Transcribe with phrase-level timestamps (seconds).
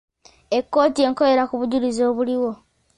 [0.63, 2.51] Kkooti ekolera ku bujulizi buliwo.